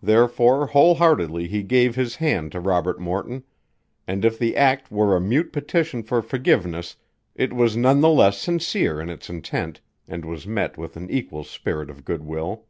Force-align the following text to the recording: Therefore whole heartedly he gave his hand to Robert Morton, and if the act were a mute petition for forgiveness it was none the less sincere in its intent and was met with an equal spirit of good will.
Therefore 0.00 0.68
whole 0.68 0.94
heartedly 0.94 1.48
he 1.48 1.62
gave 1.62 1.94
his 1.96 2.16
hand 2.16 2.50
to 2.52 2.60
Robert 2.60 2.98
Morton, 2.98 3.44
and 4.06 4.24
if 4.24 4.38
the 4.38 4.56
act 4.56 4.90
were 4.90 5.14
a 5.14 5.20
mute 5.20 5.52
petition 5.52 6.02
for 6.02 6.22
forgiveness 6.22 6.96
it 7.34 7.52
was 7.52 7.76
none 7.76 8.00
the 8.00 8.08
less 8.08 8.40
sincere 8.40 9.02
in 9.02 9.10
its 9.10 9.28
intent 9.28 9.82
and 10.08 10.24
was 10.24 10.46
met 10.46 10.78
with 10.78 10.96
an 10.96 11.10
equal 11.10 11.44
spirit 11.44 11.90
of 11.90 12.06
good 12.06 12.22
will. 12.24 12.64